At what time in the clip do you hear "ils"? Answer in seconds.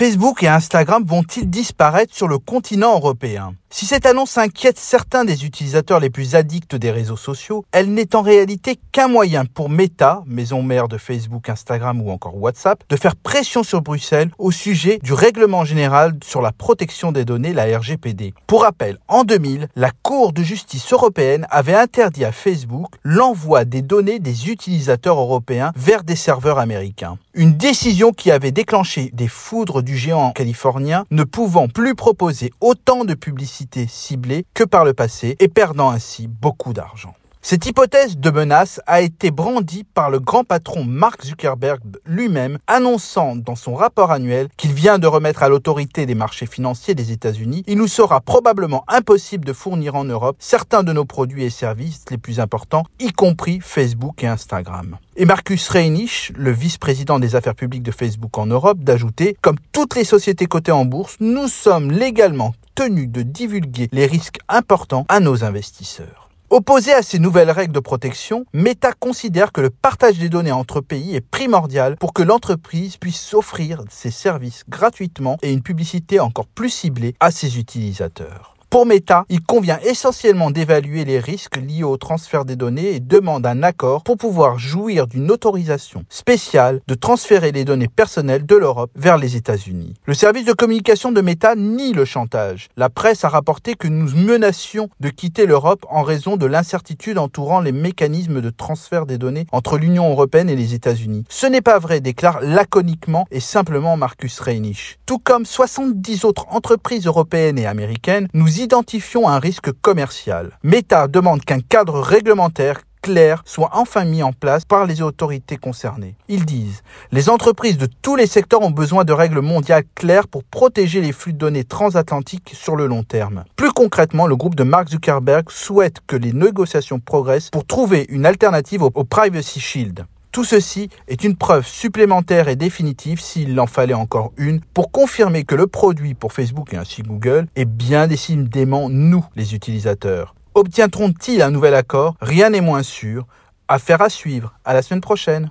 116.28-116.44